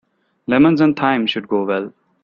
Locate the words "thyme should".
0.97-1.47